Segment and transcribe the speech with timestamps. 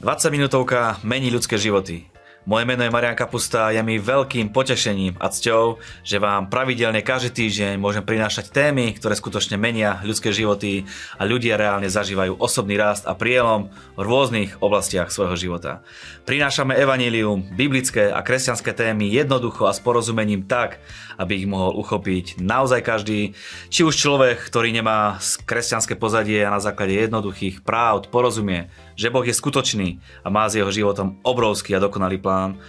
[0.00, 2.09] 20 minútovka mení ľudské životy.
[2.48, 7.04] Moje meno je Marian Kapusta a je mi veľkým potešením a cťou, že vám pravidelne
[7.04, 10.88] každý týždeň môžem prinášať témy, ktoré skutočne menia ľudské životy
[11.20, 15.84] a ľudia reálne zažívajú osobný rast a prielom v rôznych oblastiach svojho života.
[16.24, 20.80] Prinášame evanílium, biblické a kresťanské témy jednoducho a s porozumením tak,
[21.20, 23.36] aby ich mohol uchopiť naozaj každý,
[23.68, 29.24] či už človek, ktorý nemá kresťanské pozadie a na základe jednoduchých práv porozumie, že Boh
[29.24, 32.60] je skutočný a má s jeho životom obrovský a dokonalý plán,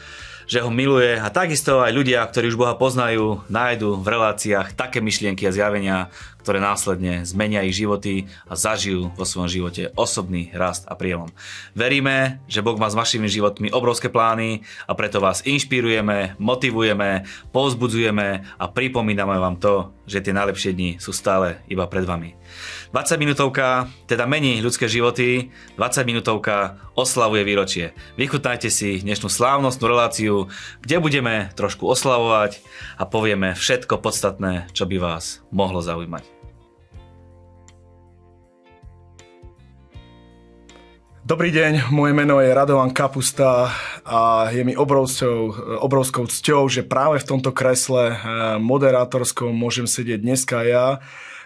[0.48, 1.20] že ho miluje.
[1.20, 6.08] A takisto aj ľudia, ktorí už Boha poznajú, nájdu v reláciách také myšlienky a zjavenia,
[6.42, 11.30] ktoré následne zmenia ich životy a zažijú vo svojom živote osobný rast a prielom.
[11.78, 18.28] Veríme, že Boh má s vašimi životmi obrovské plány a preto vás inšpirujeme, motivujeme, povzbudzujeme
[18.58, 22.36] a pripomíname vám to, že tie najlepšie dni sú stále iba pred vami.
[22.92, 27.96] 20 minútovka teda mení ľudské životy, 20 minútovka oslavuje výročie.
[28.20, 30.52] Vychutnajte si dnešnú slávnostnú reláciu,
[30.84, 32.60] kde budeme trošku oslavovať
[33.00, 36.41] a povieme všetko podstatné, čo by vás mohlo zaujímať.
[41.32, 43.72] Dobrý deň, moje meno je Radovan Kapusta
[44.04, 48.16] a je mi obrovskou, obrovskou cťou, že práve v tomto kresle eh,
[48.60, 51.00] moderátorskom môžem sedieť dneska ja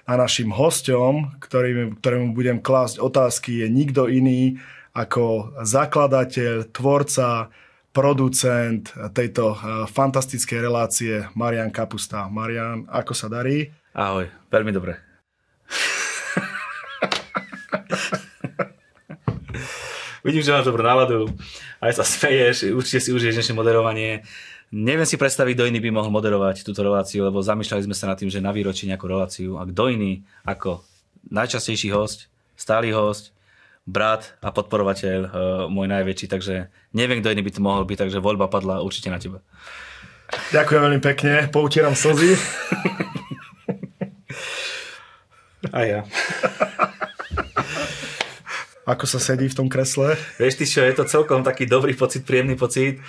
[0.09, 4.57] a našim hostom, ktorým, ktorému budem klásť otázky, je nikto iný
[4.97, 7.53] ako zakladateľ, tvorca,
[7.93, 12.25] producent tejto eh, fantastickej relácie Marian Kapusta.
[12.25, 13.69] Marian, ako sa darí?
[13.93, 14.97] Ahoj, veľmi dobre.
[20.25, 21.29] Vidím, že máš dobrú náladu,
[21.77, 24.25] aj sa smeješ, určite si užiješ dnešné moderovanie.
[24.73, 28.17] Neviem si predstaviť, kto iný by mohol moderovať túto reláciu, lebo zamýšľali sme sa nad
[28.17, 30.81] tým, že na výročí nejakú reláciu a kto iný ako
[31.29, 32.25] najčastejší host,
[32.57, 33.37] stály host,
[33.85, 35.29] brat a podporovateľ, uh,
[35.69, 39.21] môj najväčší, takže neviem, kto iný by to mohol byť, takže voľba padla určite na
[39.21, 39.45] teba.
[40.49, 42.33] Ďakujem veľmi pekne, poutieram slzy.
[45.69, 46.01] A ja.
[48.85, 50.13] Ako sa sedí v tom kresle?
[50.37, 53.01] Vieš ty čo, je to celkom taký dobrý pocit, príjemný pocit.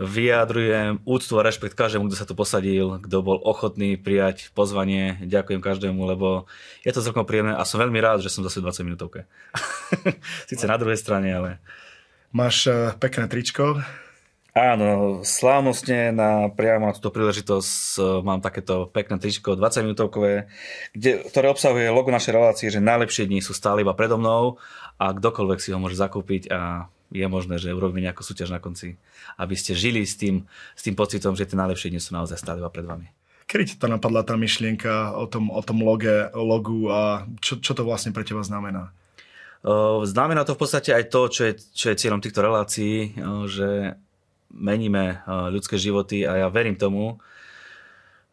[0.00, 5.20] Vyjadrujem úctu a rešpekt každému, kto sa tu posadil, kto bol ochotný prijať pozvanie.
[5.20, 6.48] Ďakujem každému, lebo
[6.80, 9.28] je to celkom príjemné a som veľmi rád, že som zase 20 minútovke.
[10.48, 11.60] Sice na druhej strane, ale...
[12.32, 13.76] Máš eh, pekné tričko?
[14.60, 20.52] Áno, slávnostne na priamo na túto príležitosť eh, mám takéto pekné tričko 20 minútovkové,
[20.92, 24.60] kde, ktoré obsahuje logo našej relácie, že najlepšie dni sú stále iba predo mnou
[25.00, 29.00] a kdokoľvek si ho môže zakúpiť a je možné, že urobíme nejakú súťaž na konci,
[29.40, 30.44] aby ste žili s tým,
[30.76, 33.08] s tým pocitom, že tie najlepšie dni sú naozaj stále iba pred vami.
[33.48, 37.72] Kedy ti to napadla tá myšlienka o tom, o tom loge, logu a čo, čo
[37.72, 38.92] to vlastne pre teba znamená?
[40.06, 43.16] Znamená to v podstate aj to, čo je, čo je cieľom týchto relácií,
[43.48, 43.98] že
[44.50, 47.22] meníme ľudské životy a ja verím tomu,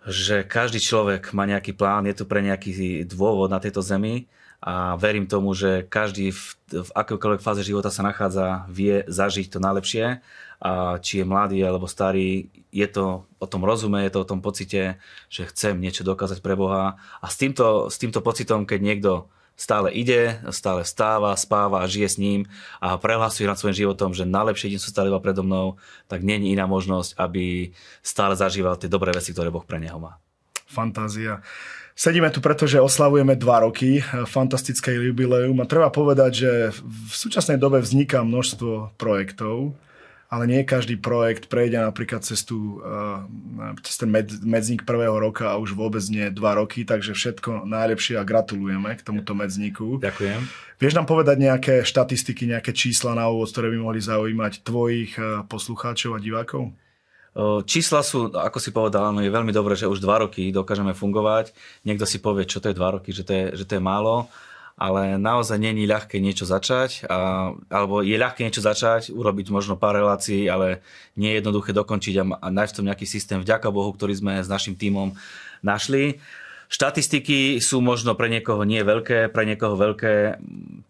[0.07, 4.25] že každý človek má nejaký plán, je tu pre nejaký dôvod na tejto zemi
[4.63, 6.41] a verím tomu, že každý v,
[6.73, 10.23] v akékoľvek fáze života sa nachádza, vie zažiť to najlepšie
[10.57, 14.41] a či je mladý alebo starý, je to o tom rozume, je to o tom
[14.41, 14.97] pocite,
[15.29, 19.11] že chcem niečo dokázať pre Boha a s týmto, s týmto pocitom, keď niekto
[19.57, 22.45] stále ide, stále vstáva, spáva a žije s ním
[22.77, 26.53] a prehlasuje nad svojim životom, že najlepšie deň sú stále iba predo mnou, tak není
[26.53, 27.73] iná možnosť, aby
[28.05, 30.21] stále zažíval tie dobré veci, ktoré Boh pre neho má.
[30.69, 31.41] Fantázia.
[31.97, 36.51] Sedíme tu, pretože oslavujeme dva roky fantastické jubileum a treba povedať, že
[36.85, 39.73] v súčasnej dobe vzniká množstvo projektov,
[40.27, 45.47] ale nie každý projekt prejde napríklad cez, tú, eh, cez ten med, medzník prvého roka
[45.47, 50.03] a už vôbec nie dva roky, takže všetko najlepšie a gratulujeme k tomuto medzníku.
[50.03, 50.41] Ďakujem.
[50.77, 55.47] Vieš nám povedať nejaké štatistiky, nejaké čísla na úvod, ktoré by mohli zaujímať tvojich eh,
[55.47, 56.75] poslucháčov a divákov?
[57.69, 61.53] Čísla sú, ako si povedal, no je veľmi dobré, že už dva roky dokážeme fungovať.
[61.85, 64.25] Niekto si povie, čo to je dva roky, že to je, že to je málo,
[64.77, 69.97] ale naozaj není ľahké niečo začať, a, alebo je ľahké niečo začať, urobiť možno pár
[69.97, 70.85] relácií, ale
[71.17, 74.37] nie je jednoduché dokončiť a, a nájsť v tom nejaký systém, vďaka Bohu, ktorý sme
[74.37, 75.17] s našim tímom
[75.65, 76.21] našli.
[76.67, 80.35] Štatistiky sú možno pre niekoho nie veľké, pre niekoho veľké.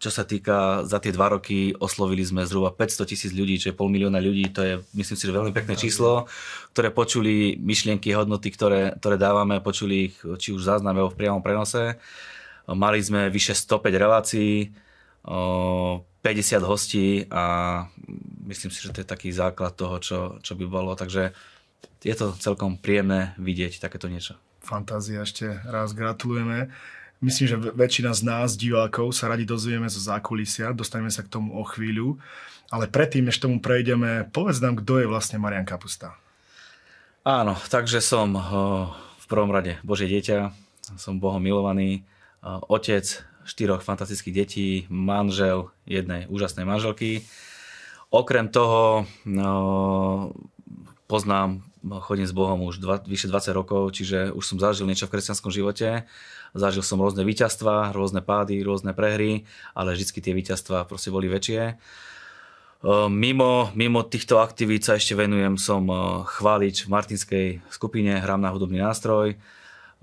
[0.02, 3.78] Čo sa týka za tie dva roky, oslovili sme zhruba 500 tisíc ľudí, čo je
[3.78, 4.50] pol milióna ľudí.
[4.58, 6.26] To je, myslím si, že veľmi pekné číslo,
[6.74, 11.94] ktoré počuli myšlienky, hodnoty, ktoré, ktoré dávame, počuli ich či už zázname v priamom prenose.
[12.68, 14.76] Mali sme vyše 105 relácií,
[15.24, 17.84] 50 hostí a
[18.44, 20.92] myslím si, že to je taký základ toho, čo, čo by bolo.
[20.92, 21.32] Takže
[22.04, 24.36] je to celkom príjemné vidieť takéto niečo.
[24.60, 26.68] Fantázia, ešte raz gratulujeme.
[27.24, 31.56] myslím, že väčšina z nás, divákov, sa radi dozvieme zo zákulisia, dostaneme sa k tomu
[31.56, 32.20] o chvíľu.
[32.68, 36.12] Ale predtým, než tomu prejdeme, povedz nám, kto je vlastne Marian Kapusta.
[37.24, 38.36] Áno, takže som
[39.16, 40.52] v prvom rade Božie dieťa,
[41.00, 42.04] som Bohom milovaný,
[42.44, 43.04] otec
[43.48, 47.24] štyroch fantastických detí, manžel jednej úžasnej manželky.
[48.12, 50.32] Okrem toho no,
[51.08, 51.64] poznám,
[52.04, 55.52] chodím s Bohom už dva, vyše 20 rokov, čiže už som zažil niečo v kresťanskom
[55.52, 56.04] živote.
[56.56, 61.76] Zažil som rôzne víťazstva, rôzne pády, rôzne prehry, ale vždy tie víťazstva proste boli väčšie.
[63.10, 65.90] Mimo, mimo týchto aktivít sa ešte venujem, som
[66.24, 69.34] chválič v Martinskej skupine, hrám na hudobný nástroj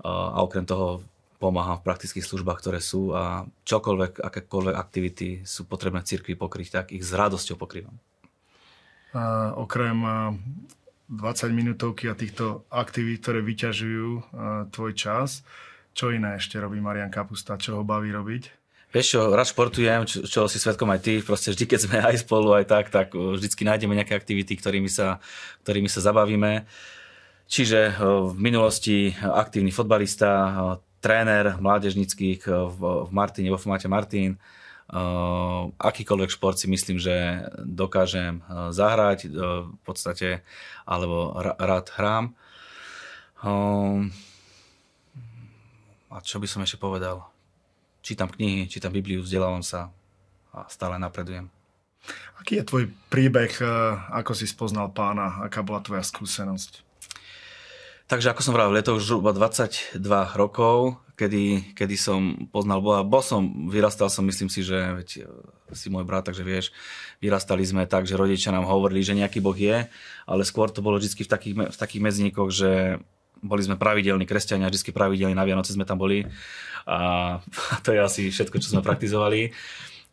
[0.04, 1.00] a okrem toho
[1.36, 6.86] pomáham v praktických službách, ktoré sú a čokoľvek, akékoľvek aktivity sú potrebné cirkvi pokryť, tak
[6.92, 7.96] ich s radosťou pokrývam.
[9.16, 9.96] A okrem
[11.08, 14.08] 20 minútovky a týchto aktivít, ktoré vyťažujú
[14.74, 15.46] tvoj čas,
[15.96, 18.66] čo iné ešte robí Marian Kapusta, čo ho baví robiť?
[18.92, 22.16] Vieš čo, rád športujem, čo, čo si svetkom aj ty, proste vždy, keď sme aj
[22.22, 25.20] spolu, aj tak, tak vždycky nájdeme nejaké aktivity, ktorými sa,
[25.64, 26.64] ktorými sa zabavíme.
[27.46, 30.50] Čiže v minulosti aktívny fotbalista,
[31.06, 34.34] tréner mládežnických v, v Martine, vo formáte Martin.
[35.78, 38.42] Akýkoľvek šport si myslím, že dokážem
[38.74, 39.30] zahrať
[39.70, 40.42] v podstate,
[40.82, 42.34] alebo rád hrám.
[46.10, 47.22] A čo by som ešte povedal?
[48.06, 49.90] čítam knihy, čítam Bibliu, vzdelávam sa
[50.54, 51.50] a stále napredujem.
[52.38, 53.66] Aký je tvoj príbeh, eh,
[54.14, 56.85] ako si spoznal pána, aká bola tvoja skúsenosť?
[58.06, 59.98] Takže ako som vravel, je to už 22
[60.38, 63.02] rokov, kedy, kedy som poznal Boha.
[63.02, 66.70] Bol som, vyrastal som, myslím si, že veď, eh, si môj brat, takže vieš,
[67.18, 69.90] vyrastali sme tak, že rodičia nám hovorili, že nejaký Boh je,
[70.22, 73.02] ale skôr to bolo vždy v takých, v takých medzinikoch, že
[73.42, 76.22] boli sme pravidelní kresťania, vždy pravidelní na Vianoce sme tam boli
[76.86, 76.98] a
[77.84, 79.50] to je asi všetko, čo sme praktizovali.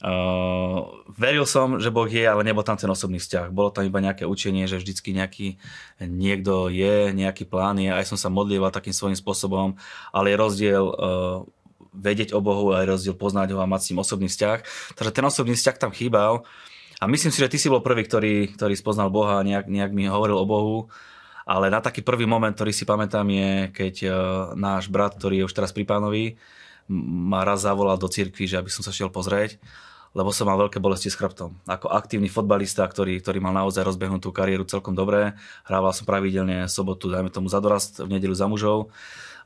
[0.03, 3.55] Uh, veril som, že Boh je, ale nebol tam ten osobný vzťah.
[3.55, 5.55] Bolo tam iba nejaké učenie, že vždycky nejaký
[6.03, 7.87] niekto je, nejaký plán je.
[7.87, 9.79] Aj som sa modlieval takým svojím spôsobom,
[10.11, 11.47] ale je rozdiel uh,
[11.95, 14.59] vedieť o Bohu a je rozdiel poznať ho a mať s ním osobný vzťah.
[14.99, 16.43] Takže ten osobný vzťah tam chýbal.
[16.99, 19.95] A myslím si, že ty si bol prvý, ktorý, ktorý spoznal Boha a nejak, nejak
[19.95, 20.91] mi hovoril o Bohu.
[21.47, 24.13] Ale na taký prvý moment, ktorý si pamätám, je, keď uh,
[24.59, 26.35] náš brat, ktorý je už teraz pri pánovi,
[26.91, 29.59] ma raz zavolal do cirkvi, že aby som sa šiel pozrieť,
[30.13, 31.57] lebo som mal veľké bolesti s chrbtom.
[31.65, 35.33] Ako aktívny fotbalista, ktorý, ktorý mal naozaj rozbehnutú kariéru celkom dobre,
[35.65, 38.93] hrával som pravidelne sobotu, dajme tomu za dorast, v nedelu za mužov,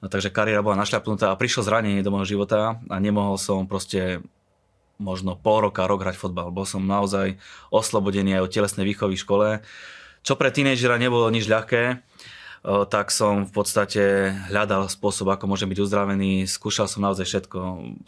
[0.04, 4.20] takže kariéra bola našľapnutá a prišlo zranenie do môjho života a nemohol som proste
[5.00, 6.52] možno pol roka, rok hrať fotbal.
[6.52, 7.38] Bol som naozaj
[7.70, 9.48] oslobodený aj od telesnej výchovy v škole,
[10.26, 12.04] čo pre tínejdžera nebolo nič ľahké
[12.66, 16.50] tak som v podstate hľadal spôsob, ako môžem byť uzdravený.
[16.50, 17.60] Skúšal som naozaj všetko.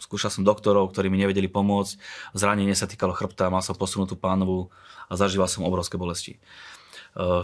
[0.02, 1.96] Skúšal som doktorov, ktorí mi nevedeli pomôcť.
[2.34, 4.68] Zranenie sa týkalo chrbta, mal som posunutú pánovu
[5.10, 6.36] a zažíval som obrovské bolesti.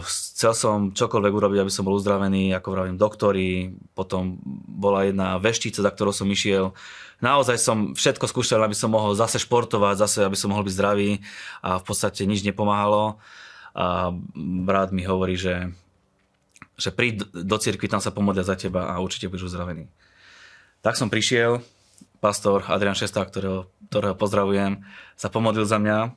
[0.07, 5.83] Chcel som čokoľvek urobiť, aby som bol uzdravený, ako vravím, doktori, potom bola jedna veštica,
[5.83, 6.71] za ktorou som išiel.
[7.19, 11.19] Naozaj som všetko skúšal, aby som mohol zase športovať, zase aby som mohol byť zdravý
[11.59, 13.19] a v podstate nič nepomáhalo.
[13.75, 14.15] A
[14.63, 15.75] brat mi hovorí, že
[16.77, 19.89] že príď do cirkvi, tam sa pomodlia za teba a určite budeš uzdravený.
[20.85, 21.65] Tak som prišiel,
[22.21, 24.85] pastor Adrian Šesta, ktorého, ktorého pozdravujem,
[25.17, 26.13] sa pomodlil za mňa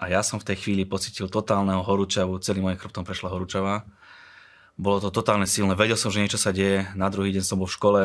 [0.00, 3.84] a ja som v tej chvíli pocitil totálneho horúčavu, celým mojim chrbtom prešla horúčava.
[4.74, 7.70] Bolo to totálne silné, vedel som, že niečo sa deje, na druhý deň som bol
[7.70, 8.02] v škole,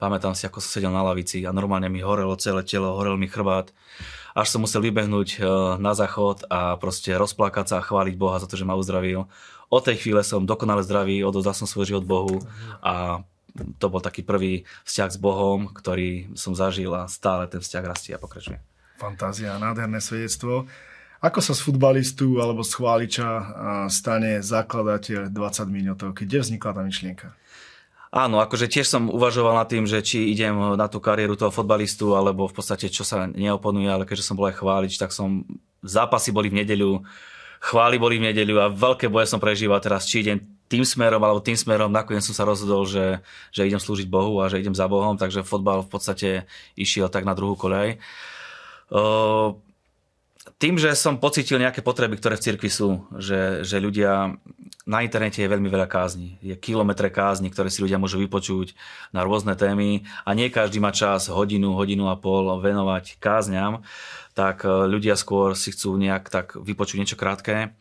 [0.00, 3.28] pamätám si, ako som sedel na lavici a normálne mi horelo celé telo, horel mi
[3.28, 3.74] chrbát
[4.38, 5.44] až som musel vybehnúť eh,
[5.82, 9.26] na záchod a proste rozplakať sa a chváliť Boha za to, že ma uzdravil.
[9.68, 12.36] Od tej chvíle som dokonale zdravý, odovzdal som svoj život Bohu
[12.80, 13.20] a
[13.76, 18.12] to bol taký prvý vzťah s Bohom, ktorý som zažil a stále ten vzťah rastie
[18.14, 18.62] a pokračuje.
[18.96, 20.66] Fantázia, nádherné svedectvo.
[21.18, 23.28] Ako sa z futbalistu alebo z chváliča
[23.90, 26.22] stane zakladateľ 20 minútovky?
[26.22, 27.34] Kde vznikla tá myšlienka?
[28.14, 32.16] Áno, akože tiež som uvažoval nad tým, že či idem na tú kariéru toho fotbalistu,
[32.16, 35.44] alebo v podstate čo sa neoponuje, ale keďže som bol aj chválič, tak som,
[35.84, 37.04] zápasy boli v nedeľu,
[37.58, 40.38] chvály boli v nedeľu a veľké boje som prežíval teraz, či idem
[40.68, 44.52] tým smerom alebo tým smerom, nakoniec som sa rozhodol, že, že idem slúžiť Bohu a
[44.52, 46.28] že idem za Bohom, takže fotbal v podstate
[46.76, 47.96] išiel tak na druhú kolej.
[50.58, 54.34] Tým, že som pocítil nejaké potreby, ktoré v cirkvi sú, že, že ľudia,
[54.88, 58.74] na internete je veľmi veľa kázni, je kilometre kázni, ktoré si ľudia môžu vypočuť
[59.14, 63.86] na rôzne témy a nie každý má čas hodinu, hodinu a pol venovať kázňam,
[64.38, 67.74] tak e, ľudia skôr si chcú nejak tak vypočuť niečo krátke.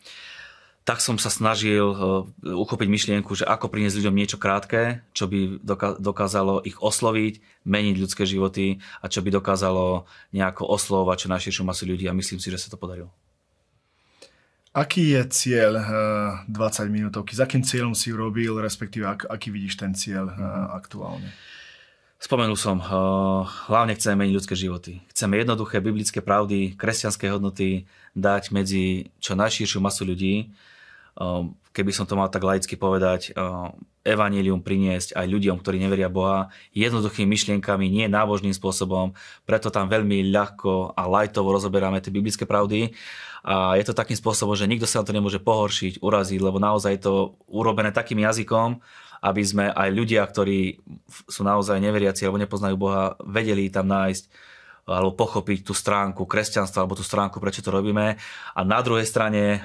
[0.88, 5.60] tak som sa snažil uh, uchopiť myšlienku, že ako priniesť ľuďom niečo krátke, čo by
[6.00, 11.92] dokázalo ich osloviť, meniť ľudské životy a čo by dokázalo nejako oslovať čo najširšiu masu
[11.92, 13.12] ľudí a myslím si, že sa to podarilo.
[14.72, 15.76] Aký je cieľ
[16.48, 16.56] 20
[16.88, 17.36] minútovky?
[17.36, 20.72] Za akým cieľom si robil, respektíve ak, aký vidíš ten cieľ mm-hmm.
[20.72, 21.36] aktuálne?
[22.18, 22.86] Spomenul som, eh,
[23.70, 25.06] hlavne chceme meniť ľudské životy.
[25.14, 27.86] Chceme jednoduché biblické pravdy, kresťanské hodnoty
[28.18, 30.50] dať medzi čo najširšiu masu ľudí.
[30.50, 31.44] Eh,
[31.78, 33.70] keby som to mal tak laicky povedať, eh,
[34.02, 39.14] evanílium priniesť aj ľuďom, ktorí neveria Boha, jednoduchými myšlienkami, nie nábožným spôsobom.
[39.46, 42.96] Preto tam veľmi ľahko a lajtovo rozoberáme tie biblické pravdy.
[43.46, 46.98] A je to takým spôsobom, že nikto sa na to nemôže pohoršiť, uraziť, lebo naozaj
[46.98, 47.14] je to
[47.48, 48.82] urobené takým jazykom,
[49.22, 50.82] aby sme aj ľudia, ktorí
[51.28, 54.56] sú naozaj neveriaci alebo nepoznajú Boha, vedeli tam nájsť
[54.88, 58.16] alebo pochopiť tú stránku kresťanstva alebo tú stránku, prečo to robíme.
[58.56, 59.62] A na druhej strane eh,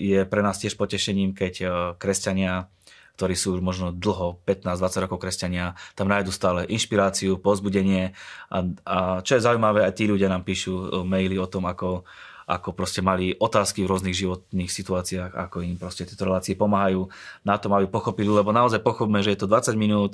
[0.00, 2.72] je pre nás tiež potešením, keď eh, kresťania
[3.12, 8.16] ktorí sú už možno dlho, 15-20 rokov kresťania, tam nájdu stále inšpiráciu, pozbudenie
[8.48, 12.08] a, a čo je zaujímavé, aj tí ľudia nám píšu eh, maily o tom, ako
[12.52, 17.08] ako proste mali otázky v rôznych životných situáciách, ako im proste tieto relácie pomáhajú
[17.42, 20.12] na tom, aby pochopili, lebo naozaj pochopme, že je to 20 minút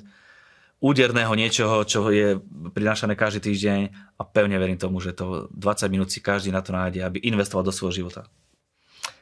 [0.78, 2.38] úderného niečoho, čo je
[2.70, 3.80] prinášané každý týždeň
[4.14, 7.66] a pevne verím tomu, že to 20 minút si každý na to nájde, aby investoval
[7.66, 8.30] do svojho života.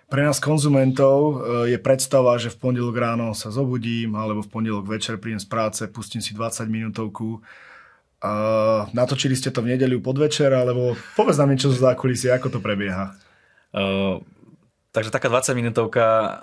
[0.06, 1.35] Pre nás konzumentov e,
[1.75, 5.82] je predstava, že v pondelok ráno sa zobudím alebo v pondelok večer príjem z práce,
[5.90, 7.42] pustím si 20 minútovku
[8.16, 12.58] Uh, natočili ste to v nedeľu podvečer, alebo povedz nám niečo zo zákulisie, ako to
[12.64, 13.12] prebieha.
[13.76, 14.25] Uh,
[14.96, 16.40] takže taká 20 minútovka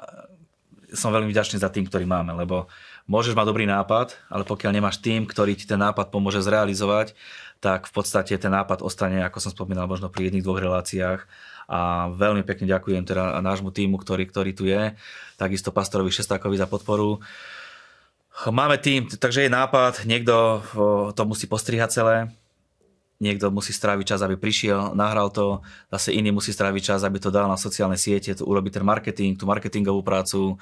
[0.94, 2.70] som veľmi vďačný za tým, ktorý máme, lebo
[3.10, 7.18] môžeš mať dobrý nápad, ale pokiaľ nemáš tým, ktorý ti ten nápad pomôže zrealizovať,
[7.58, 11.26] tak v podstate ten nápad ostane, ako som spomínal, možno pri jedných, dvoch reláciách.
[11.74, 14.94] A veľmi pekne ďakujem teda nášmu týmu, ktorý, ktorý tu je,
[15.42, 17.18] takisto pastorovi Šestákovi za podporu.
[17.18, 17.63] Uh,
[18.34, 20.66] Máme tým, takže je nápad, niekto
[21.14, 22.18] to musí postrihať celé,
[23.22, 25.62] niekto musí stráviť čas, aby prišiel, nahral to,
[25.94, 29.38] zase iný musí stráviť čas, aby to dal na sociálne siete, to urobiť ten marketing,
[29.38, 30.58] tú marketingovú prácu,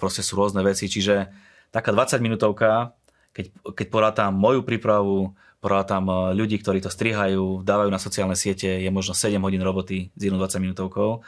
[0.00, 1.28] proste sú rôzne veci, čiže
[1.68, 2.96] taká 20 minútovka,
[3.36, 8.68] keď, keď porátam moju prípravu, porátam e, ľudí, ktorí to strihajú, dávajú na sociálne siete,
[8.68, 11.26] je možno 7 hodín roboty s jednou 20 minútovkou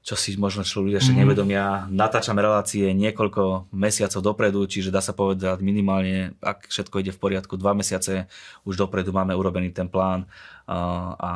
[0.00, 1.20] čo si možno čo ľudia ešte mm.
[1.20, 1.84] nevedomia.
[1.92, 7.60] Natáčame relácie niekoľko mesiacov dopredu, čiže dá sa povedať minimálne, ak všetko ide v poriadku,
[7.60, 8.24] dva mesiace
[8.64, 10.24] už dopredu máme urobený ten plán
[10.70, 11.32] a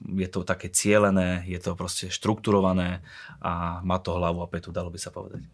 [0.00, 3.04] je to také cielené, je to proste štrukturované
[3.42, 5.44] a má to hlavu a petu, dalo by sa povedať.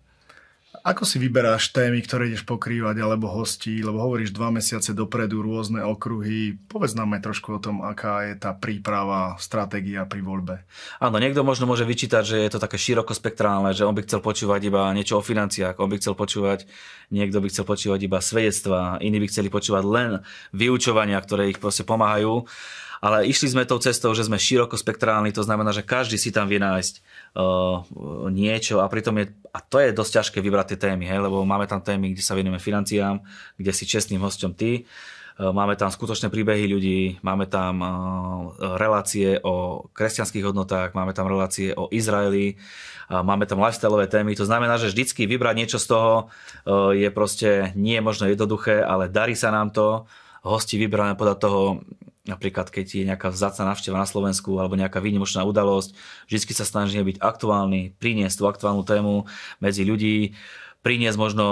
[0.82, 5.78] Ako si vyberáš témy, ktoré ideš pokrývať, alebo hostí, lebo hovoríš dva mesiace dopredu rôzne
[5.78, 6.58] okruhy.
[6.66, 10.66] Povedz nám aj trošku o tom, aká je tá príprava, stratégia pri voľbe.
[10.98, 14.74] Áno, niekto možno môže vyčítať, že je to také širokospektrálne, že on by chcel počúvať
[14.74, 16.66] iba niečo o financiách, on by chcel počúvať,
[17.14, 20.10] niekto by chcel počúvať iba svedectva, iní by chceli počúvať len
[20.50, 22.42] vyučovania, ktoré ich proste pomáhajú
[23.02, 26.62] ale išli sme tou cestou, že sme širokospektrálni, to znamená, že každý si tam vie
[26.62, 27.02] nájsť
[27.36, 27.82] uh,
[28.32, 31.64] niečo a pritom je, a to je dosť ťažké vybrať tie témy, hej, lebo máme
[31.68, 33.20] tam témy, kde sa venujeme financiám,
[33.56, 37.88] kde si čestným hosťom ty, uh, máme tam skutočné príbehy ľudí, máme tam uh,
[38.76, 42.56] relácie o kresťanských hodnotách, máme tam relácie o Izraeli,
[43.12, 46.32] máme tam lifestyleové témy, to znamená, že vždycky vybrať niečo z toho
[46.96, 50.08] je proste nie možno jednoduché, ale darí sa nám to,
[50.42, 51.62] hosti vyberáme podľa toho,
[52.22, 55.90] Napríklad, keď je nejaká vzácna návšteva na Slovensku alebo nejaká výnimočná udalosť,
[56.30, 59.26] vždy sa snažíme byť aktuálny, priniesť tú aktuálnu tému
[59.58, 60.38] medzi ľudí,
[60.86, 61.44] priniesť možno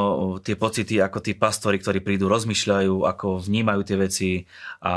[0.42, 4.30] tie pocity, ako tí pastori, ktorí prídu, rozmýšľajú, ako vnímajú tie veci.
[4.82, 4.94] A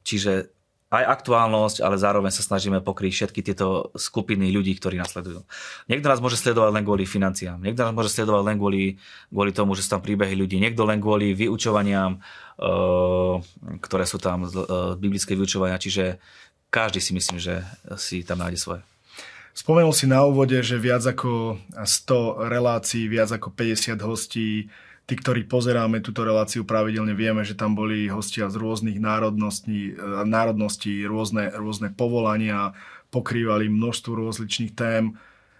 [0.00, 0.48] čiže
[0.92, 5.40] aj aktuálnosť, ale zároveň sa snažíme pokryť všetky tieto skupiny ľudí, ktorí nasledujú.
[5.88, 9.00] Niekto nás môže sledovať len kvôli financiám, niekto nás môže sledovať len kvôli,
[9.32, 13.40] kvôli tomu, že sú tam príbehy ľudí, niekto len kvôli vyučovaniam, uh,
[13.80, 16.20] ktoré sú tam uh, biblické vyučovania, čiže
[16.68, 17.64] každý si myslím, že
[17.96, 18.80] si tam nájde svoje.
[19.52, 24.72] Spomenul si na úvode, že viac ako 100 relácií, viac ako 50 hostí,
[25.06, 30.24] tí, ktorí pozeráme túto reláciu pravidelne, vieme, že tam boli hostia z rôznych národností, e,
[30.26, 32.76] národností rôzne, rôzne povolania,
[33.12, 35.18] pokrývali množstvo rozličných tém.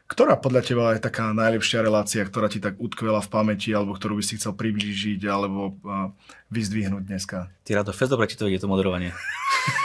[0.09, 4.21] Ktorá podľa teba je taká najlepšia relácia, ktorá ti tak utkvela v pamäti, alebo ktorú
[4.21, 6.13] by si chcel priblížiť, alebo uh,
[6.53, 7.49] vyzdvihnúť dneska?
[7.65, 9.17] Ty Rado, fest dobre ti to ide, to moderovanie.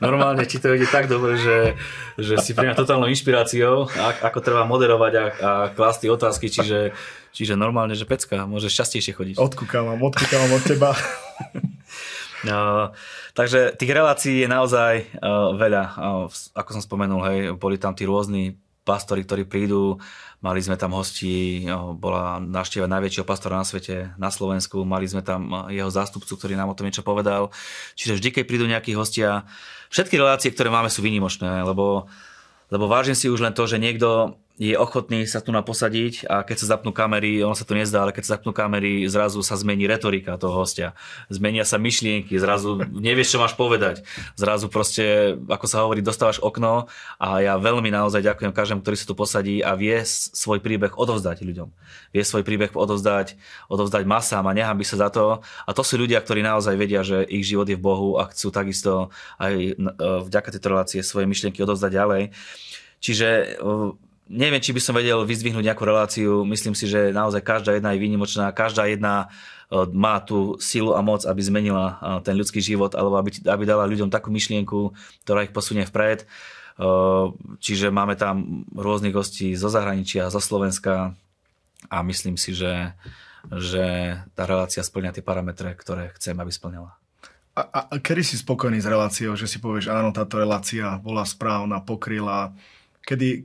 [0.00, 1.76] Normálne ti to ide tak dobre, že,
[2.16, 3.86] že si pre mňa totálnou inšpiráciou,
[4.24, 6.96] ako treba moderovať a, a klásť otázky, čiže,
[7.36, 9.36] čiže normálne, že pecka, môžeš častejšie chodiť.
[9.36, 10.90] Odkúkavam, odkúkavam od teba.
[12.40, 12.88] No,
[13.36, 15.84] takže tých relácií je naozaj uh, veľa.
[15.92, 16.24] Uh,
[16.56, 20.00] ako som spomenul, hej, boli tam tí rôzni pastori, ktorí prídu.
[20.40, 21.68] Mali sme tam hosti,
[22.00, 24.82] bola návšteva najväčšieho pastora na svete, na Slovensku.
[24.88, 27.52] Mali sme tam jeho zástupcu, ktorý nám o tom niečo povedal.
[27.94, 29.44] Čiže vždy, keď prídu nejakí hostia,
[29.92, 32.08] všetky relácie, ktoré máme, sú výnimočné, lebo,
[32.72, 36.56] lebo vážim si už len to, že niekto je ochotný sa tu naposadiť a keď
[36.60, 39.88] sa zapnú kamery, on sa to nezdá, ale keď sa zapnú kamery, zrazu sa zmení
[39.88, 40.92] retorika toho hostia.
[41.32, 44.04] Zmenia sa myšlienky, zrazu nevieš, čo máš povedať.
[44.36, 49.08] Zrazu proste, ako sa hovorí, dostávaš okno a ja veľmi naozaj ďakujem každému, ktorý sa
[49.08, 51.72] tu posadí a vie svoj príbeh odovzdať ľuďom.
[52.12, 53.40] Vie svoj príbeh odovzdať,
[53.72, 55.40] odovzdať masám a nechám by sa za to.
[55.40, 58.52] A to sú ľudia, ktorí naozaj vedia, že ich život je v Bohu a chcú
[58.52, 59.08] takisto
[59.40, 59.72] aj e,
[60.28, 62.22] vďaka tejto relácie svoje myšlienky odovzdať ďalej.
[63.00, 63.56] Čiže
[64.30, 66.46] neviem, či by som vedel vyzdvihnúť nejakú reláciu.
[66.46, 71.02] Myslím si, že naozaj každá jedna je výnimočná, každá jedna e, má tú silu a
[71.02, 74.94] moc, aby zmenila e, ten ľudský život alebo aby, aby dala ľuďom takú myšlienku,
[75.26, 76.22] ktorá ich posunie vpred.
[76.22, 76.26] E,
[77.58, 81.18] čiže máme tam rôznych hostí zo zahraničia, zo Slovenska
[81.90, 82.94] a myslím si, že,
[83.50, 86.94] že tá relácia splňa tie parametre, ktoré chcem, aby splňala.
[87.58, 91.26] A, a, a kedy si spokojný s reláciou, že si povieš, áno, táto relácia bola
[91.26, 92.54] správna, pokryla,
[93.02, 93.42] kedy,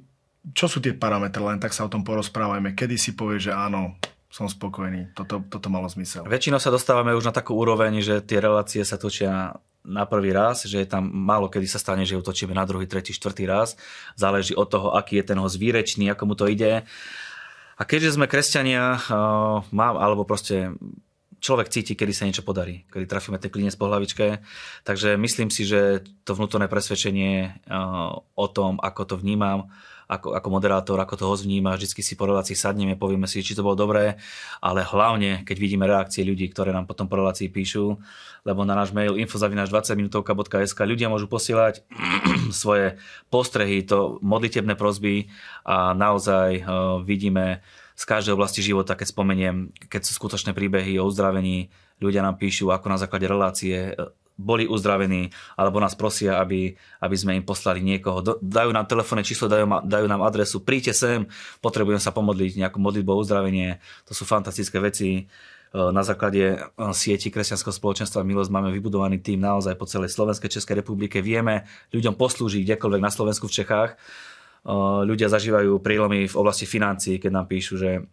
[0.54, 2.78] čo sú tie parametre, len tak sa o tom porozprávajme.
[2.78, 3.98] Kedy si povie, že áno,
[4.30, 6.28] som spokojný, toto, toto malo zmysel.
[6.28, 10.66] Väčšinou sa dostávame už na takú úroveň, že tie relácie sa točia na prvý raz,
[10.66, 13.80] že je tam málo kedy sa stane, že ju točíme na druhý, tretí, štvrtý raz.
[14.18, 16.84] Záleží od toho, aký je ten host výrečný, ako mu to ide.
[17.76, 20.74] A keďže sme kresťania, uh, mám, alebo proste
[21.40, 24.42] človek cíti, kedy sa niečo podarí, kedy trafíme ten klinec po hlavičke.
[24.88, 29.70] Takže myslím si, že to vnútorné presvedčenie uh, o tom, ako to vnímam,
[30.06, 33.58] ako, ako moderátor, ako to host vníma, vždycky si po relácii sadneme, povieme si, či
[33.58, 34.22] to bolo dobré,
[34.62, 37.98] ale hlavne, keď vidíme reakcie ľudí, ktoré nám potom po relácii píšu,
[38.46, 41.82] lebo na náš mail infozavinaš 20minutovka.sk ľudia môžu posielať
[42.54, 43.02] svoje
[43.34, 45.34] postrehy, to modlitebné prozby
[45.66, 47.66] a naozaj uh, vidíme
[47.96, 49.56] z každej oblasti života, keď spomeniem,
[49.88, 51.72] keď sú skutočné príbehy o uzdravení,
[52.04, 53.96] ľudia nám píšu, ako na základe relácie
[54.36, 58.20] boli uzdravení, alebo nás prosia, aby, aby sme im poslali niekoho.
[58.44, 61.20] Dajú nám telefónne číslo, dajú, dajú nám adresu, príďte sem,
[61.64, 63.80] potrebujem sa pomodliť, nejakú modlitbu o uzdravenie.
[64.04, 65.10] To sú fantastické veci.
[65.16, 65.24] E,
[65.72, 66.58] na základe e,
[66.92, 71.24] sieti kresťanského spoločenstva Milosť máme vybudovaný tým naozaj po celej Slovenskej Českej republike.
[71.24, 71.64] Vieme
[71.96, 73.96] ľuďom poslúžiť kdekoľvek na Slovensku v Čechách.
[74.66, 74.74] E,
[75.06, 78.10] ľudia zažívajú prílomy v oblasti financií, keď nám píšu, že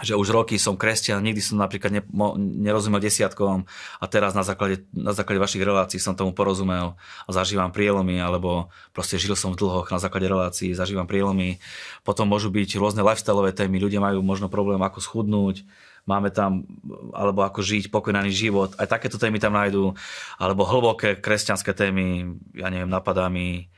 [0.00, 3.68] že už roky som kresťan, nikdy som napríklad ne, mo, nerozumel desiatkom
[4.00, 6.96] a teraz na základe, na základe vašich relácií som tomu porozumel
[7.28, 11.60] a zažívam prielomy, alebo proste žil som v dlhoch na základe relácií, zažívam prielomy.
[12.08, 15.68] Potom môžu byť rôzne lifestyleové témy, ľudia majú možno problém ako schudnúť,
[16.08, 16.64] máme tam,
[17.12, 19.92] alebo ako žiť pokojnaný život, aj takéto témy tam nájdú,
[20.40, 23.68] alebo hlboké kresťanské témy, ja neviem, napadá mi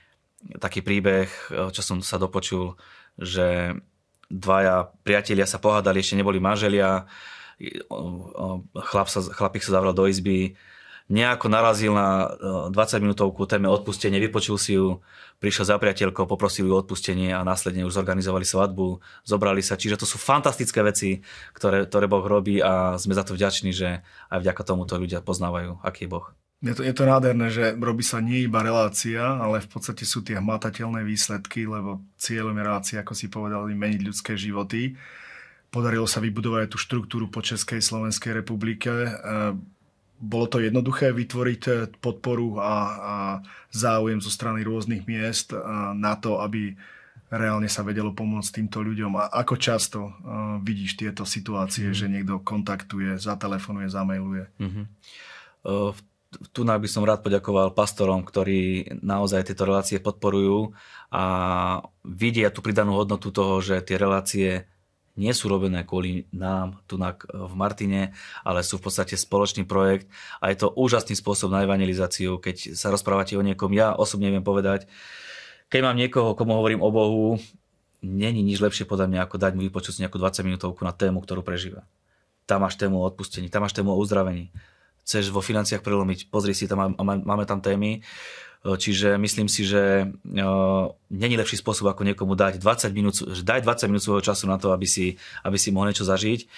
[0.61, 1.28] taký príbeh,
[1.72, 2.76] čo som sa dopočul,
[3.16, 3.78] že
[4.28, 7.07] dvaja priatelia sa pohádali, ešte neboli manželia,
[8.74, 10.59] chlap sa, chlapík sa zavrel do izby,
[11.04, 12.33] nejako narazil na
[12.72, 15.04] 20 minútovku téme odpustenie, vypočul si ju,
[15.37, 19.76] prišiel za priateľkou, poprosil ju odpustenie a následne už zorganizovali svadbu, zobrali sa.
[19.76, 21.20] Čiže to sú fantastické veci,
[21.52, 24.00] ktoré, ktoré Boh robí a sme za to vďační, že
[24.33, 26.33] aj vďaka tomu to ľudia poznávajú, aký je Boh.
[26.64, 30.24] Je to, je to nádherné, že robí sa nie iba relácia, ale v podstate sú
[30.24, 34.96] tie hmatateľné výsledky, lebo cieľom je relácia, ako si povedali, meniť ľudské životy.
[35.68, 38.88] Podarilo sa vybudovať tú štruktúru po Českej Slovenskej republike.
[38.88, 39.09] E,
[40.16, 43.14] bolo to jednoduché vytvoriť e, podporu a, a
[43.68, 45.61] záujem zo strany rôznych miest e,
[46.00, 46.72] na to, aby
[47.29, 49.12] reálne sa vedelo pomôcť týmto ľuďom.
[49.18, 51.96] A ako často uh, vidíš tieto situácie, mm.
[51.96, 54.44] že niekto kontaktuje, zatelefonuje, zamailuje?
[54.62, 54.85] Mm-hmm.
[55.66, 56.00] Uh, v
[56.52, 60.74] tu by som rád poďakoval pastorom, ktorí naozaj tieto relácie podporujú
[61.14, 61.24] a
[62.02, 64.66] vidia tú pridanú hodnotu toho, že tie relácie
[65.14, 68.10] nie sú robené kvôli nám tu v Martine,
[68.42, 70.10] ale sú v podstate spoločný projekt
[70.42, 73.70] a je to úžasný spôsob na evangelizáciu, keď sa rozprávate o niekom.
[73.70, 74.90] Ja osobne viem povedať,
[75.70, 77.38] keď mám niekoho, komu hovorím o Bohu,
[78.02, 81.46] není nič lepšie podľa mňa, ako dať mu vypočuť nejakú 20 minútovku na tému, ktorú
[81.46, 81.86] prežíva.
[82.44, 84.50] Tam máš tému o odpustení, tam máš tému o uzdravení,
[85.04, 88.00] chceš vo financiách prelomiť, pozri si, tam máme tam témy.
[88.64, 90.08] Čiže myslím si, že
[91.12, 94.72] není lepší spôsob, ako niekomu dať 20 minút, daj 20 minút svojho času na to,
[94.72, 96.48] aby si, aby si mohol niečo zažiť.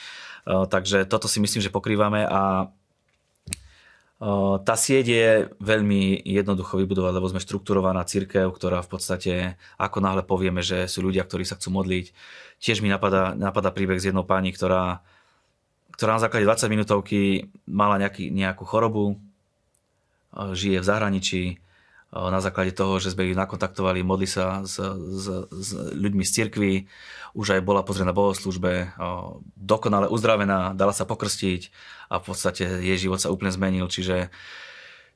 [0.47, 2.71] Takže toto si myslím, že pokrývame a
[4.63, 9.35] tá sieť je veľmi jednoducho vybudovať, lebo sme štrukturovaná církev, ktorá v podstate,
[9.77, 12.15] ako náhle povieme, že sú ľudia, ktorí sa chcú modliť.
[12.63, 15.05] Tiež mi napadá, napadá príbeh s jednou pani, ktorá
[15.97, 19.17] ktorá na základe 20 minútovky mala nejaký, nejakú chorobu,
[20.37, 21.43] žije v zahraničí,
[22.13, 26.73] na základe toho, že sme ich nakontaktovali, modli sa s, s, s ľuďmi z cirkvi,
[27.35, 28.95] už aj bola pozrieť na bohoslužbe,
[29.59, 31.69] dokonale uzdravená, dala sa pokrstiť
[32.09, 34.31] a v podstate jej život sa úplne zmenil, čiže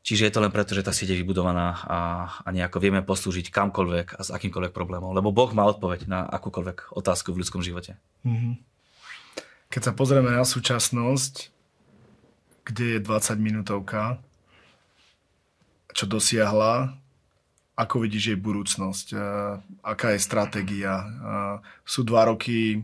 [0.00, 2.00] Čiže je to len preto, že tá sieť je vybudovaná a,
[2.40, 5.12] a nejako vieme poslúžiť kamkoľvek a s akýmkoľvek problémom.
[5.12, 8.00] Lebo Boh má odpoveď na akúkoľvek otázku v ľudskom živote.
[8.24, 8.69] Mm-hmm.
[9.70, 11.54] Keď sa pozrieme na súčasnosť,
[12.66, 14.18] kde je 20 minútovka,
[15.94, 16.94] čo dosiahla,
[17.78, 19.14] ako vidíš jej budúcnosť,
[19.80, 21.06] aká je stratégia.
[21.86, 22.82] Sú dva roky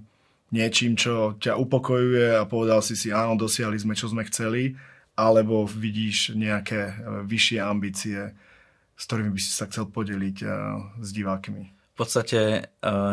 [0.55, 4.79] niečím, čo ťa upokojuje a povedal si si, áno, dosiahli sme, čo sme chceli,
[5.19, 6.95] alebo vidíš nejaké e,
[7.25, 8.37] vyššie ambície,
[8.95, 10.47] s ktorými by si sa chcel podeliť e,
[11.01, 11.76] s divákmi?
[11.97, 12.61] V podstate e,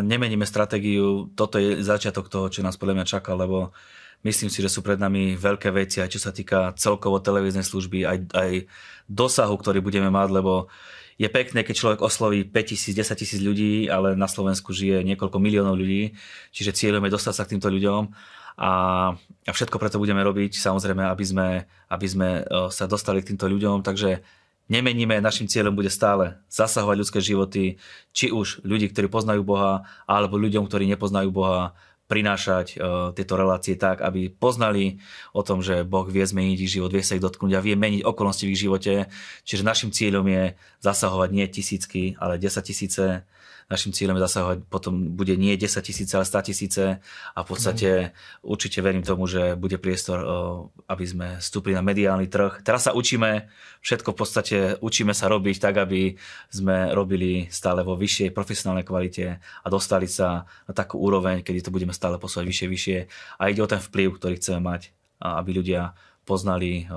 [0.03, 3.71] nemeníme stratégiu, toto je začiatok toho, čo nás podľa mňa čaká, lebo
[4.27, 8.03] myslím si, že sú pred nami veľké veci, aj čo sa týka celkovo televíznej služby,
[8.03, 8.51] aj, aj
[9.07, 10.67] dosahu, ktorý budeme mať, lebo
[11.15, 15.39] je pekné, keď človek osloví 5 tisíc, 10 tisíc ľudí, ale na Slovensku žije niekoľko
[15.39, 16.19] miliónov ľudí,
[16.51, 18.11] čiže cieľom je dostať sa k týmto ľuďom.
[18.59, 18.71] A,
[19.47, 21.47] a všetko preto budeme robiť, samozrejme, aby sme,
[21.87, 22.29] aby sme
[22.67, 27.63] sa dostali k týmto ľuďom, takže nemeníme, našim cieľom bude stále zasahovať ľudské životy,
[28.15, 33.79] či už ľudí, ktorí poznajú Boha, alebo ľuďom, ktorí nepoznajú Boha, prinášať uh, tieto relácie
[33.79, 34.99] tak, aby poznali
[35.31, 38.03] o tom, že Boh vie zmeniť ich život, vie sa ich dotknúť a vie meniť
[38.03, 39.07] okolnosti v ich živote.
[39.47, 43.23] Čiže našim cieľom je zasahovať nie tisícky, ale 10 tisíce
[43.73, 46.83] našim cieľom je zasahovať potom bude nie 10 tisíce, ale 100 tisíce
[47.33, 48.09] a v podstate mm.
[48.45, 50.21] určite verím tomu, že bude priestor,
[50.85, 52.61] aby sme vstúpili na mediálny trh.
[52.61, 53.49] Teraz sa učíme,
[53.81, 56.13] všetko v podstate učíme sa robiť tak, aby
[56.53, 61.73] sme robili stále vo vyššej profesionálnej kvalite a dostali sa na takú úroveň, kedy to
[61.73, 62.97] budeme stále posúvať vyššie, vyššie
[63.41, 66.87] a ide o ten vplyv, ktorý chceme mať, aby ľudia poznali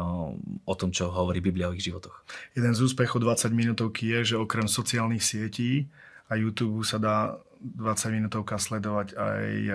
[0.64, 2.22] o tom, čo hovorí Biblia o ich životoch.
[2.54, 5.90] Jeden z úspechov 20 minútovky je, že okrem sociálnych sietí
[6.26, 9.70] a YouTube sa dá 20 minútovka sledovať aj e,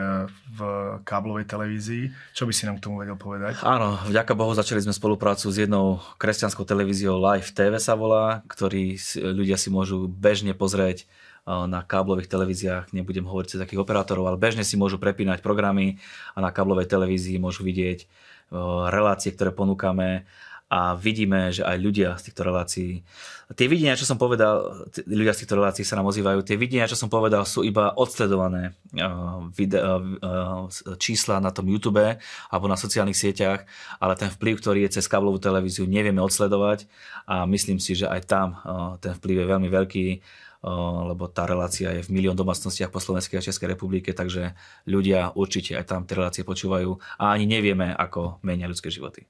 [0.54, 0.60] v
[1.04, 2.14] káblovej televízii.
[2.32, 3.60] Čo by si nám k tomu vedel povedať?
[3.66, 8.96] Áno, vďaka Bohu začali sme spoluprácu s jednou kresťanskou televíziou Live TV sa volá, ktorý
[9.20, 11.06] ľudia si môžu bežne pozrieť e,
[11.68, 15.98] na káblových televíziách, nebudem hovoriť cez takých operátorov, ale bežne si môžu prepínať programy
[16.38, 18.08] a na káblovej televízii môžu vidieť e,
[18.94, 20.30] relácie, ktoré ponúkame
[20.72, 23.04] a vidíme, že aj ľudia z týchto relácií,
[23.60, 26.96] tie videnia, čo som povedal, ľudia z týchto relácií sa nám ozývajú, tie videnia, čo
[26.96, 32.00] som povedal, sú iba odsledované uh, video, uh, čísla na tom YouTube
[32.48, 33.68] alebo na sociálnych sieťach,
[34.00, 36.88] ale ten vplyv, ktorý je cez káblovú televíziu, nevieme odsledovať
[37.28, 40.06] a myslím si, že aj tam uh, ten vplyv je veľmi veľký
[40.62, 44.54] lebo tá relácia je v milión domácnostiach po Slovenskej a Českej republike, takže
[44.86, 49.26] ľudia určite aj tam tie relácie počúvajú a ani nevieme, ako menia ľudské životy.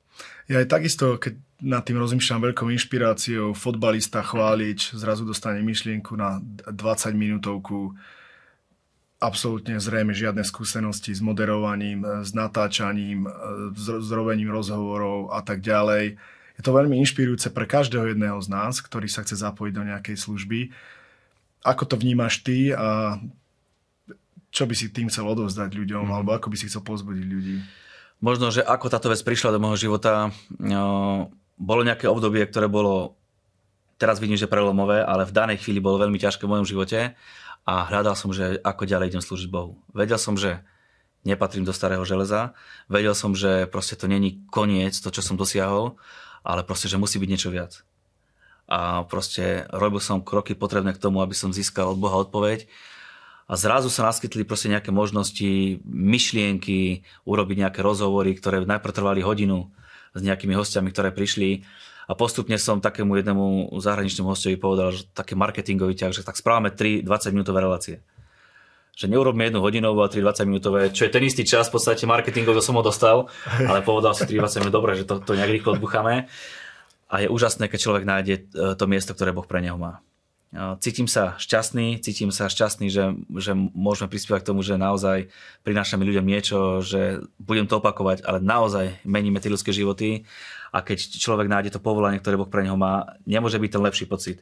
[0.52, 6.44] Ja aj takisto, keď nad tým rozmýšľam veľkou inšpiráciou, fotbalista chválič zrazu dostane myšlienku na
[6.68, 7.96] 20 minútovku,
[9.24, 13.24] absolútne zrejme žiadne skúsenosti s moderovaním, s natáčaním,
[13.72, 16.20] s, s robením rozhovorov a tak ďalej.
[16.60, 20.18] Je to veľmi inšpirujúce pre každého jedného z nás, ktorý sa chce zapojiť do nejakej
[20.20, 20.60] služby
[21.62, 23.18] ako to vnímaš ty a
[24.52, 26.14] čo by si tým chcel odovzdať ľuďom, mm.
[26.14, 27.58] alebo ako by si chcel pozbudiť ľudí?
[28.22, 30.30] Možno, že ako táto vec prišla do môjho života,
[30.62, 33.18] no, bolo nejaké obdobie, ktoré bolo,
[33.98, 37.18] teraz vidím, že prelomové, ale v danej chvíli bolo veľmi ťažké v mojom živote
[37.66, 39.80] a hľadal som, že ako ďalej idem slúžiť Bohu.
[39.94, 40.62] Vedel som, že
[41.26, 42.54] nepatrím do starého železa,
[42.90, 45.98] vedel som, že proste to není koniec, to, čo som dosiahol,
[46.42, 47.86] ale proste, že musí byť niečo viac
[48.72, 52.72] a proste robil som kroky potrebné k tomu, aby som získal od Boha odpoveď.
[53.52, 59.68] A zrazu sa naskytli proste nejaké možnosti, myšlienky, urobiť nejaké rozhovory, ktoré najprv trvali hodinu
[60.16, 61.68] s nejakými hostiami, ktoré prišli.
[62.08, 66.72] A postupne som takému jednému zahraničnému hostovi povedal, že také marketingový ťah, že tak správame
[66.72, 68.00] 3 20 minútové relácie.
[68.96, 72.08] Že neurobíme jednu hodinovú a 3 20 minútové, čo je ten istý čas, v podstate
[72.08, 73.28] marketingový som ho dostal,
[73.68, 76.32] ale povedal si 3 20 minút, dobre, že to, to nejak rýchlo odbucháme
[77.12, 78.42] a je úžasné, keď človek nájde e,
[78.80, 80.00] to miesto, ktoré Boh pre neho má.
[80.56, 85.28] E, cítim sa šťastný, cítim sa šťastný, že, že môžeme prispievať k tomu, že naozaj
[85.68, 90.24] prinášame ľuďom niečo, že budem to opakovať, ale naozaj meníme tie ľudské životy
[90.72, 94.08] a keď človek nájde to povolanie, ktoré Boh pre neho má, nemôže byť ten lepší
[94.08, 94.40] pocit.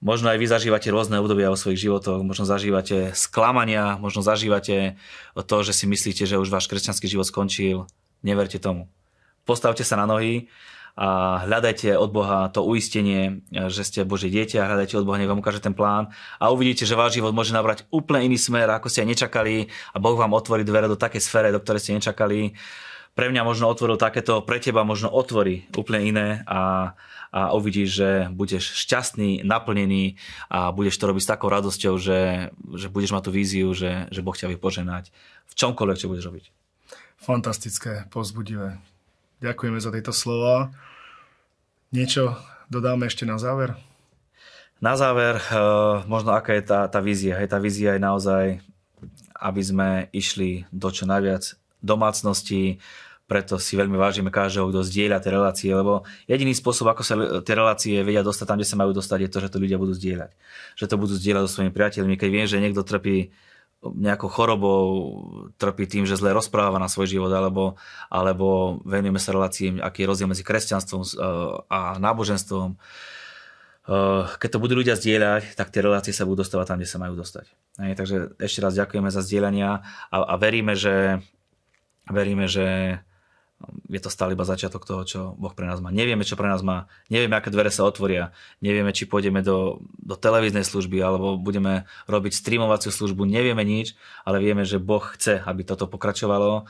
[0.00, 4.96] Možno aj vy zažívate rôzne obdobia vo svojich životoch, možno zažívate sklamania, možno zažívate
[5.36, 7.84] to, že si myslíte, že už váš kresťanský život skončil.
[8.24, 8.88] Neverte tomu.
[9.44, 10.48] Postavte sa na nohy
[10.98, 15.42] a hľadajte od Boha to uistenie, že ste Božie dieťa, hľadajte od Boha, nech vám
[15.42, 16.10] ukáže ten plán
[16.42, 19.96] a uvidíte, že váš život môže nabrať úplne iný smer, ako ste aj nečakali a
[20.02, 22.54] Boh vám otvorí dvere do takej sfére, do ktorej ste nečakali.
[23.14, 26.94] pre mňa možno otvoril takéto, pre teba možno otvorí úplne iné a,
[27.34, 30.16] a uvidíš, že budeš šťastný, naplnený
[30.48, 34.22] a budeš to robiť s takou radosťou, že, že budeš mať tú víziu, že, že
[34.22, 36.44] Boh ťa vie v čomkoľvek, čo budeš robiť.
[37.20, 38.78] Fantastické, pozbudivé.
[39.40, 40.68] Ďakujeme za tieto slova.
[41.96, 42.36] Niečo
[42.68, 43.72] dodáme ešte na záver?
[44.84, 47.40] Na záver, uh, možno aká je tá, tá vízia.
[47.40, 48.44] Hej, tá vízia je naozaj,
[49.40, 52.84] aby sme išli do čo najviac domácností,
[53.30, 57.14] preto si veľmi vážime každého, kto zdieľa tie relácie, lebo jediný spôsob, ako sa
[57.46, 59.94] tie relácie vedia dostať tam, kde sa majú dostať, je to, že to ľudia budú
[59.94, 60.34] zdieľať.
[60.74, 62.18] Že to budú zdieľať so svojimi priateľmi.
[62.18, 63.30] Keď viem, že niekto trpí
[63.80, 64.82] nejakou chorobou,
[65.56, 67.80] trpí tým, že zle rozpráva na svoj život, alebo,
[68.12, 71.08] alebo venujeme sa reláciám, aký je rozdiel medzi kresťanstvom eh,
[71.72, 72.76] a náboženstvom.
[72.76, 77.00] Eh, keď to budú ľudia zdieľať, tak tie relácie sa budú dostávať tam, kde sa
[77.00, 77.46] majú dostať.
[77.80, 79.80] Takže ešte raz ďakujeme za zdieľania
[80.12, 81.24] a, a veríme, že,
[82.04, 83.00] veríme, že
[83.90, 85.92] je to stále iba začiatok toho, čo Boh pre nás má.
[85.92, 86.88] Nevieme, čo pre nás má.
[87.12, 88.32] Nevieme, aké dvere sa otvoria.
[88.64, 93.28] Nevieme, či pôjdeme do, do televíznej služby alebo budeme robiť streamovaciu službu.
[93.28, 96.64] Nevieme nič, ale vieme, že Boh chce, aby toto pokračovalo.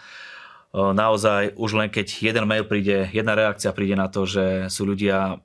[0.75, 5.43] Naozaj, už len keď jeden mail príde, jedna reakcia príde na to, že sú ľudia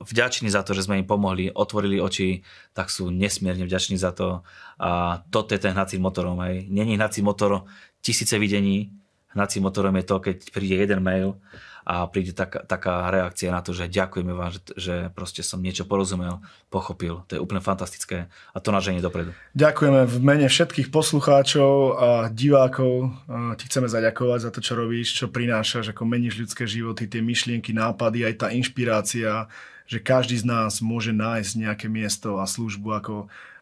[0.00, 2.40] vďační za to, že sme im pomohli, otvorili oči,
[2.72, 4.40] tak sú nesmierne vďační za to.
[4.80, 6.40] A toto je ten hnací motorom.
[6.66, 7.68] Není hnací motor
[8.00, 8.96] tisíce videní,
[9.34, 11.38] hnacím motorom je to, keď príde jeden mail
[11.80, 15.88] a príde taká, taká reakcia na to, že ďakujeme vám, že, že proste som niečo
[15.88, 16.38] porozumel,
[16.68, 17.24] pochopil.
[17.26, 19.32] To je úplne fantastické a to nás ženie dopredu.
[19.56, 23.16] Ďakujeme v mene všetkých poslucháčov a divákov.
[23.56, 27.72] Ti chceme zaďakovať za to, čo robíš, čo prinášaš, ako meníš ľudské životy, tie myšlienky,
[27.72, 29.48] nápady, aj tá inšpirácia,
[29.90, 33.14] že každý z nás môže nájsť nejaké miesto a službu ako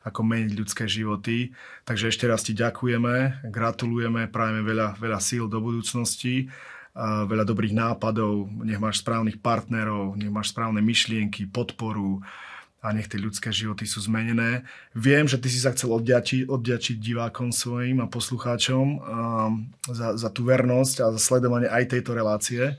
[0.05, 1.51] ako meniť ľudské životy.
[1.83, 6.51] Takže ešte raz ti ďakujeme, gratulujeme, prajeme veľa, veľa síl do budúcnosti,
[6.99, 12.19] veľa dobrých nápadov, nech máš správnych partnerov, nech máš správne myšlienky, podporu
[12.79, 14.63] a nech tie ľudské životy sú zmenené.
[14.95, 19.19] Viem, že ty si sa chcel odďačiť, odďačiť divákom svojim a poslucháčom a
[19.91, 22.79] za, za tú vernosť a za sledovanie aj tejto relácie.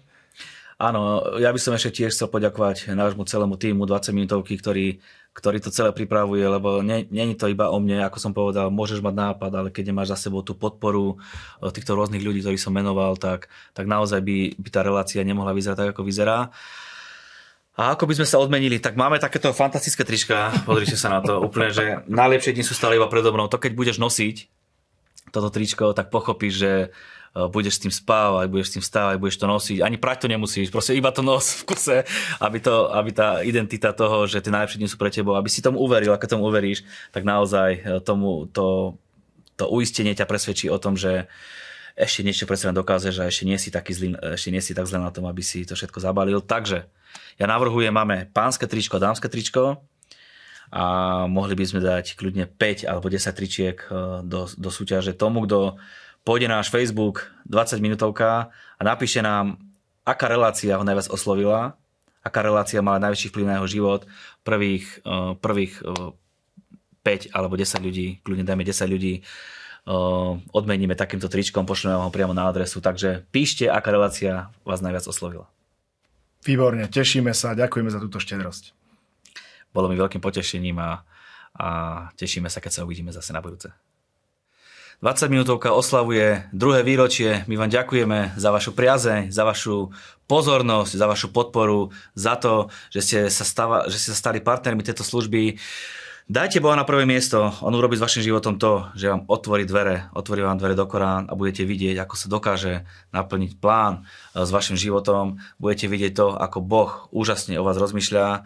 [0.80, 5.62] Áno, ja by som ešte tiež chcel poďakovať nášmu celému týmu 20 minútovky, ktorý ktorý
[5.62, 9.52] to celé pripravuje, lebo není to iba o mne, ako som povedal, môžeš mať nápad,
[9.56, 11.16] ale keď nemáš za sebou tú podporu
[11.62, 15.56] eh, týchto rôznych ľudí, ktorí som menoval, tak, tak naozaj by, by tá relácia nemohla
[15.56, 16.52] vyzerať tak, ako vyzerá.
[17.80, 21.40] A ako by sme sa odmenili, tak máme takéto fantastické trička, pozrite sa na to,
[21.40, 23.48] úplne, že najlepšie dni sú stále iba predo mnou.
[23.48, 24.59] To keď budeš nosiť
[25.32, 26.72] toto tričko, tak pochopíš, že
[27.30, 30.28] Eh, budeš s tým spávať, budeš s tým stávať, budeš to nosiť, ani prať to
[30.34, 31.98] nemusíš, proste iba to nos v kuse,
[32.42, 35.62] aby, to, aby tá identita toho, že tie najlepšie dni sú pre tebou, aby si
[35.62, 36.82] tomu uveril, ako tomu uveríš,
[37.14, 38.98] tak naozaj eh, tomu to,
[39.62, 41.30] to uistenie ťa presvedčí o tom, že
[41.94, 44.90] ešte niečo pre seba dokážeš a ešte nie si, taký zlý, ešte nie si tak
[44.90, 46.40] zle na tom, aby si to všetko zabalil.
[46.42, 46.88] Takže
[47.38, 49.84] ja navrhujem, máme pánske tričko, dámske tričko
[50.70, 50.86] a
[51.26, 55.82] mohli by sme dať kľudne 5 alebo 10 tričiek eh, do, do súťaže tomu, kto
[56.22, 59.58] pôjde na náš Facebook 20 minútovka a napíše nám,
[60.06, 61.74] aká relácia ho najviac oslovila,
[62.22, 64.02] aká relácia mala najväčší vplyv na jeho život,
[64.46, 66.14] prvých, uh, prvých uh,
[67.02, 69.24] eh, 5 alebo 10 ľudí, kľudne dajme 10 ľudí,
[70.54, 75.50] odmeníme takýmto tričkom, pošleme ho priamo na adresu, takže píšte, aká relácia vás najviac oslovila.
[76.46, 78.79] Výborne, tešíme sa, ďakujeme za túto štedrosť.
[79.74, 81.06] Bolo mi veľkým potešením a,
[81.56, 81.70] a
[82.18, 83.70] tešíme sa, keď sa uvidíme zase na budúce.
[85.00, 87.48] 20 minútovka oslavuje druhé výročie.
[87.48, 89.96] My vám ďakujeme za vašu priazeň, za vašu
[90.28, 94.84] pozornosť, za vašu podporu, za to, že ste sa, stava, že ste sa stali partnermi
[94.84, 95.56] tejto služby.
[96.28, 100.12] Dajte Boha na prvé miesto, On urobí s vašim životom to, že vám otvorí dvere,
[100.12, 102.74] otvorí vám dvere do Korán a budete vidieť, ako sa dokáže
[103.16, 105.40] naplniť plán eh, s vašim životom.
[105.64, 108.44] Budete vidieť to, ako Boh úžasne o vás rozmýšľa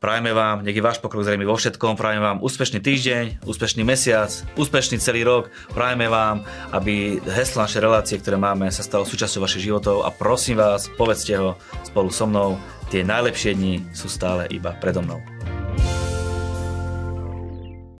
[0.00, 4.32] Prajeme vám, nech je váš pokrok zrejme vo všetkom, prajeme vám úspešný týždeň, úspešný mesiac,
[4.56, 6.40] úspešný celý rok, prajeme vám,
[6.72, 10.08] aby heslo naše relácie, ktoré máme, sa stalo súčasťou vašich životov.
[10.08, 12.56] A prosím vás, povedzte ho spolu so mnou,
[12.88, 15.20] tie najlepšie dni sú stále iba predo mnou.